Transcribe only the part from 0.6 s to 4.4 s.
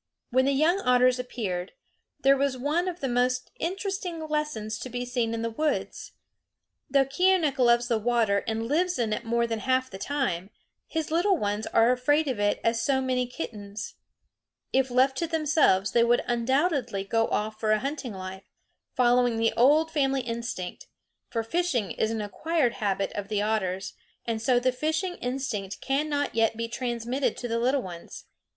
otters appeared, there was one of the most interesting